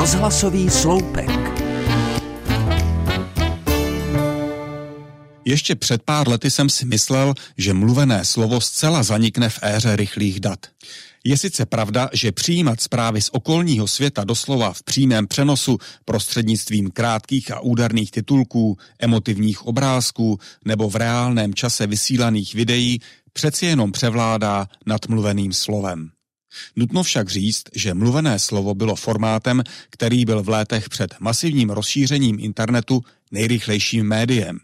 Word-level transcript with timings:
Rozhlasový 0.00 0.70
sloupek. 0.70 1.30
Ještě 5.44 5.74
před 5.74 6.02
pár 6.02 6.28
lety 6.28 6.50
jsem 6.50 6.68
si 6.68 6.86
myslel, 6.86 7.34
že 7.58 7.74
mluvené 7.74 8.24
slovo 8.24 8.60
zcela 8.60 9.02
zanikne 9.02 9.48
v 9.48 9.58
éře 9.62 9.96
rychlých 9.96 10.40
dat. 10.40 10.66
Je 11.24 11.38
sice 11.38 11.66
pravda, 11.66 12.10
že 12.12 12.32
přijímat 12.32 12.80
zprávy 12.80 13.22
z 13.22 13.30
okolního 13.32 13.88
světa 13.88 14.24
doslova 14.24 14.72
v 14.72 14.82
přímém 14.82 15.26
přenosu 15.26 15.78
prostřednictvím 16.04 16.90
krátkých 16.90 17.50
a 17.50 17.60
údarných 17.60 18.10
titulků, 18.10 18.78
emotivních 18.98 19.66
obrázků 19.66 20.38
nebo 20.64 20.90
v 20.90 20.96
reálném 20.96 21.54
čase 21.54 21.86
vysílaných 21.86 22.54
videí 22.54 23.00
přeci 23.32 23.66
jenom 23.66 23.92
převládá 23.92 24.66
nad 24.86 25.08
mluveným 25.08 25.52
slovem. 25.52 26.10
Nutno 26.76 27.02
však 27.02 27.28
říct, 27.28 27.62
že 27.74 27.94
mluvené 27.94 28.38
slovo 28.38 28.74
bylo 28.74 28.96
formátem, 28.96 29.62
který 29.90 30.24
byl 30.24 30.42
v 30.42 30.48
létech 30.48 30.88
před 30.88 31.14
masivním 31.20 31.70
rozšířením 31.70 32.40
internetu 32.40 33.04
nejrychlejším 33.30 34.06
médiem. 34.06 34.58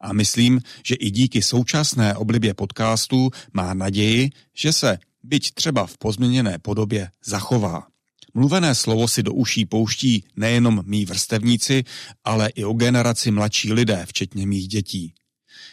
A 0.00 0.12
myslím, 0.12 0.60
že 0.84 0.94
i 0.94 1.10
díky 1.10 1.42
současné 1.42 2.16
oblibě 2.16 2.54
podcastů 2.54 3.30
má 3.52 3.74
naději, 3.74 4.30
že 4.56 4.72
se, 4.72 4.98
byť 5.22 5.54
třeba 5.54 5.86
v 5.86 5.98
pozměněné 5.98 6.58
podobě, 6.58 7.10
zachová. 7.24 7.86
Mluvené 8.34 8.74
slovo 8.74 9.08
si 9.08 9.22
do 9.22 9.32
uší 9.32 9.66
pouští 9.66 10.24
nejenom 10.36 10.82
mý 10.86 11.04
vrstevníci, 11.04 11.84
ale 12.24 12.48
i 12.48 12.64
o 12.64 12.72
generaci 12.72 13.30
mladší 13.30 13.72
lidé, 13.72 14.06
včetně 14.06 14.46
mých 14.46 14.68
dětí. 14.68 15.14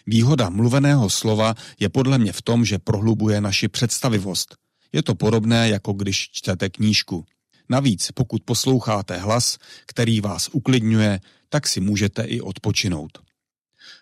Výhoda 0.08 0.50
mluveného 0.50 1.10
slova 1.10 1.56
je 1.80 1.90
podle 1.90 2.18
mě 2.18 2.32
v 2.32 2.42
tom, 2.42 2.66
že 2.66 2.80
prohlubuje 2.80 3.42
naši 3.42 3.68
představivost– 3.68 4.56
je 4.98 5.04
to 5.04 5.16
podobné, 5.16 5.70
jako 5.70 5.94
když 5.94 6.30
čtete 6.32 6.70
knížku. 6.70 7.26
Navíc, 7.70 8.12
pokud 8.12 8.44
posloucháte 8.44 9.18
hlas, 9.18 9.58
který 9.86 10.22
vás 10.22 10.50
uklidňuje, 10.52 11.20
tak 11.50 11.68
si 11.68 11.80
můžete 11.80 12.24
i 12.24 12.42
odpočinout. 12.42 13.12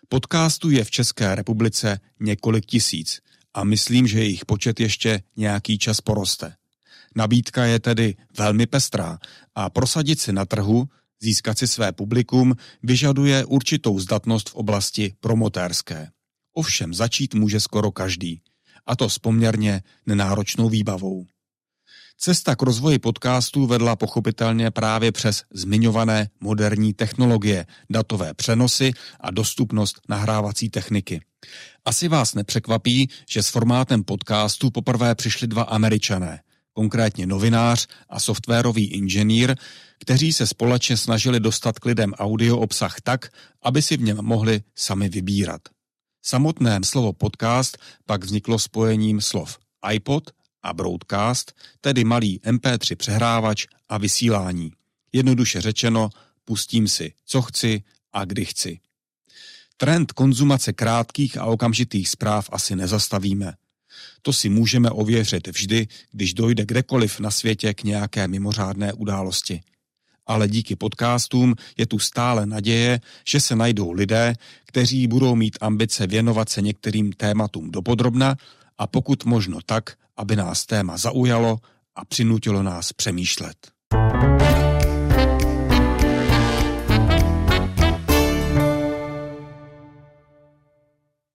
Podcastů 0.08 0.70
je 0.70 0.84
v 0.84 0.90
České 0.90 1.34
republice 1.34 2.00
několik 2.20 2.66
tisíc 2.66 3.20
a 3.54 3.64
myslím, 3.64 4.06
že 4.06 4.18
jejich 4.18 4.44
počet 4.44 4.80
ještě 4.80 5.22
nějaký 5.36 5.78
čas 5.78 6.00
poroste. 6.00 6.54
Nabídka 7.16 7.64
je 7.64 7.80
tedy 7.80 8.14
velmi 8.38 8.66
pestrá 8.66 9.18
a 9.54 9.70
prosadit 9.70 10.20
si 10.20 10.32
na 10.32 10.44
trhu, 10.44 10.88
získat 11.20 11.58
si 11.58 11.68
své 11.68 11.92
publikum, 11.92 12.54
vyžaduje 12.82 13.44
určitou 13.44 13.98
zdatnost 13.98 14.48
v 14.48 14.54
oblasti 14.54 15.14
promotérské. 15.20 16.08
Ovšem 16.52 16.94
začít 16.94 17.34
může 17.34 17.60
skoro 17.60 17.90
každý– 17.90 18.40
a 18.86 18.96
to 18.96 19.08
s 19.08 19.18
poměrně 19.18 19.82
nenáročnou 20.06 20.68
výbavou. 20.68 21.26
Cesta 22.18 22.56
k 22.56 22.62
rozvoji 22.62 22.98
podcastů 22.98 23.66
vedla 23.66 23.96
pochopitelně 23.96 24.70
právě 24.70 25.12
přes 25.12 25.42
zmiňované 25.52 26.28
moderní 26.40 26.94
technologie, 26.94 27.66
datové 27.90 28.34
přenosy 28.34 28.92
a 29.20 29.30
dostupnost 29.30 30.00
nahrávací 30.08 30.70
techniky. 30.70 31.20
Asi 31.84 32.08
vás 32.08 32.34
nepřekvapí, 32.34 33.10
že 33.28 33.42
s 33.42 33.48
formátem 33.48 34.04
podcastu 34.04 34.70
poprvé 34.70 35.14
přišli 35.14 35.46
dva 35.46 35.62
američané, 35.62 36.40
konkrétně 36.72 37.26
novinář 37.26 37.86
a 38.08 38.20
softwarový 38.20 38.86
inženýr, 38.86 39.54
kteří 40.00 40.32
se 40.32 40.46
společně 40.46 40.96
snažili 40.96 41.40
dostat 41.40 41.78
k 41.78 41.84
lidem 41.84 42.12
audio 42.12 42.58
obsah 42.58 43.00
tak, 43.00 43.28
aby 43.62 43.82
si 43.82 43.96
v 43.96 44.02
něm 44.02 44.18
mohli 44.22 44.62
sami 44.74 45.08
vybírat. 45.08 45.60
Samotné 46.26 46.82
slovo 46.82 47.12
podcast 47.12 47.78
pak 48.06 48.24
vzniklo 48.24 48.58
spojením 48.58 49.20
slov 49.20 49.58
iPod 49.92 50.30
a 50.62 50.74
broadcast, 50.74 51.54
tedy 51.80 52.04
malý 52.04 52.40
MP3 52.42 52.96
přehrávač 52.96 53.66
a 53.88 53.98
vysílání. 53.98 54.72
Jednoduše 55.12 55.60
řečeno, 55.60 56.10
pustím 56.44 56.88
si, 56.88 57.12
co 57.26 57.42
chci 57.42 57.82
a 58.12 58.24
kdy 58.24 58.44
chci. 58.44 58.80
Trend 59.76 60.12
konzumace 60.12 60.72
krátkých 60.72 61.38
a 61.38 61.44
okamžitých 61.44 62.08
zpráv 62.08 62.48
asi 62.52 62.76
nezastavíme. 62.76 63.54
To 64.22 64.32
si 64.32 64.48
můžeme 64.48 64.90
ověřit 64.90 65.48
vždy, 65.48 65.86
když 66.12 66.34
dojde 66.34 66.66
kdekoliv 66.66 67.20
na 67.20 67.30
světě 67.30 67.74
k 67.74 67.84
nějaké 67.84 68.28
mimořádné 68.28 68.92
události 68.92 69.62
ale 70.26 70.48
díky 70.48 70.76
podcastům 70.76 71.54
je 71.76 71.86
tu 71.86 71.98
stále 71.98 72.46
naděje, 72.46 73.00
že 73.28 73.40
se 73.40 73.56
najdou 73.56 73.92
lidé, 73.92 74.34
kteří 74.66 75.06
budou 75.06 75.34
mít 75.34 75.58
ambice 75.60 76.06
věnovat 76.06 76.48
se 76.48 76.62
některým 76.62 77.12
tématům 77.12 77.70
dopodrobna 77.70 78.36
a 78.78 78.86
pokud 78.86 79.24
možno 79.24 79.58
tak, 79.66 79.90
aby 80.16 80.36
nás 80.36 80.66
téma 80.66 80.96
zaujalo 80.96 81.58
a 81.96 82.04
přinutilo 82.04 82.62
nás 82.62 82.92
přemýšlet. 82.92 83.56